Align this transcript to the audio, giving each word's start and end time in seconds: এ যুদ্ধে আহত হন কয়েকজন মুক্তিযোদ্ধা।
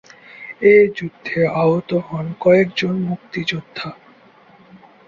এ 0.63 0.75
যুদ্ধে 0.97 1.39
আহত 1.61 1.89
হন 2.07 2.25
কয়েকজন 2.39 2.93
মুক্তিযোদ্ধা। 3.01 3.89